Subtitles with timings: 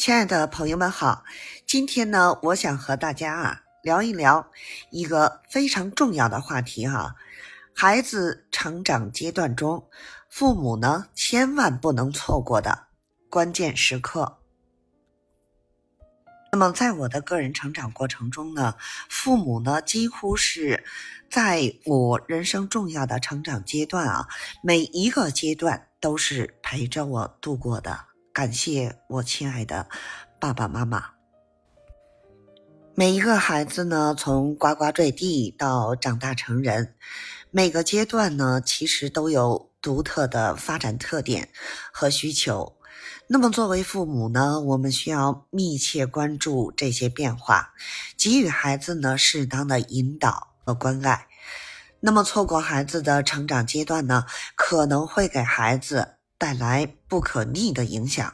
[0.00, 1.24] 亲爱的朋友们好，
[1.66, 4.50] 今天呢，我想和大家啊聊一聊
[4.90, 7.14] 一个非常重要的话题哈，
[7.74, 9.86] 孩子成长阶段中，
[10.30, 12.86] 父母呢千万不能错过的
[13.28, 14.38] 关键时刻。
[16.50, 18.76] 那么，在我的个人成长过程中呢，
[19.10, 20.82] 父母呢几乎是
[21.30, 24.26] 在我人生重要的成长阶段啊，
[24.62, 28.06] 每一个阶段都是陪着我度过的。
[28.32, 29.88] 感谢我亲爱的
[30.38, 31.04] 爸爸妈妈。
[32.94, 36.94] 每一个孩子呢，从呱呱坠地到长大成人，
[37.50, 41.48] 每个阶段呢，其实都有独特的发展特点
[41.92, 42.76] 和需求。
[43.26, 47.72] 那么，作为父母呢，我们需要密切关注这些变化，
[48.16, 51.26] 给予孩子呢适当的引导和关爱。
[52.00, 56.19] 那么，错过孩子的成长阶段呢，可能会给孩子。
[56.40, 58.32] 带来不可逆的影响。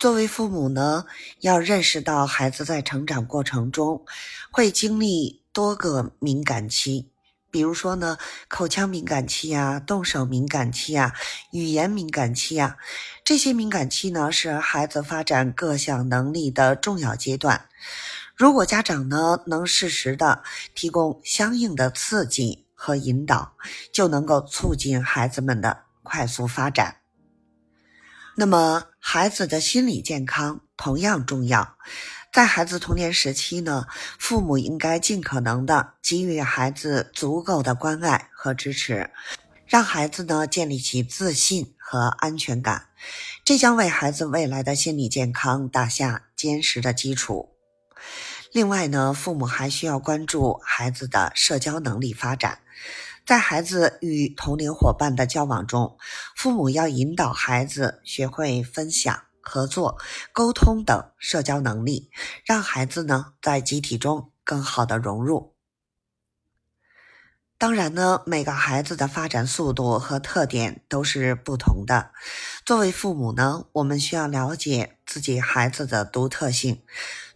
[0.00, 1.06] 作为父母呢，
[1.38, 4.04] 要认识到孩子在成长过程中
[4.50, 7.08] 会经历多个敏感期，
[7.48, 11.14] 比如说呢，口腔敏感期啊，动手敏感期啊，
[11.52, 12.76] 语言敏感期啊，
[13.22, 17.68] 这些敏感期呢是孩子发展各项能力的重要阶段。
[18.34, 20.42] 如果家长呢能适时的
[20.74, 23.54] 提供相应的刺激和引导，
[23.92, 25.84] 就能够促进孩子们的。
[26.14, 26.98] 快速发展。
[28.36, 31.76] 那么，孩子的心理健康同样重要。
[32.32, 39.10] 在孩子童年时期呢，父母应该尽可能的给予孩子足够的关爱和支持，
[39.66, 42.90] 让孩子呢建立起自信和安全感，
[43.44, 47.56] 这将为孩子未来的心理健康打下坚实的基础。
[48.52, 52.60] 另外呢，父母还需要关注孩子的社交能力发展。
[53.26, 55.96] 在孩子与同龄伙伴的交往中，
[56.36, 59.96] 父母要引导孩子学会分享、合作、
[60.32, 62.10] 沟通等社交能力，
[62.44, 65.53] 让孩子呢在集体中更好的融入。
[67.56, 72.10] 当然呢，每个孩子的发展速度和特点都是不同的。
[72.66, 76.82] 作为父母呢，我们需要了解自己孩子的独特性。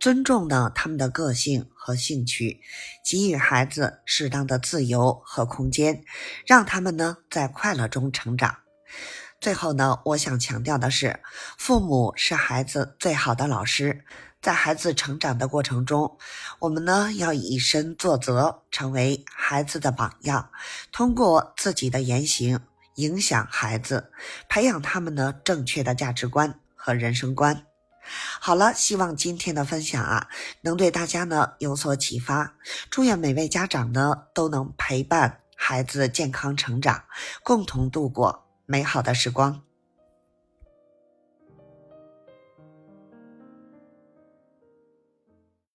[0.00, 2.60] 尊重呢他们的个性和兴趣，
[3.04, 6.04] 给予孩子适当的自由和空间，
[6.46, 8.58] 让他们呢在快乐中成长。
[9.40, 11.20] 最后呢，我想强调的是，
[11.58, 14.04] 父母是孩子最好的老师，
[14.44, 16.18] 在孩子成长的过程中，
[16.58, 20.50] 我们呢要以身作则，成为孩子的榜样，
[20.92, 22.60] 通过自己的言行
[22.96, 24.12] 影响孩子，
[24.46, 27.64] 培养他们呢正确的价值观和人生观。
[28.38, 30.28] 好了，希望今天的分享啊，
[30.60, 32.52] 能对大家呢有所启发。
[32.90, 37.04] 祝愿每位家长呢都能陪伴孩子健康成长，
[37.42, 39.63] 共同度过美好的时光。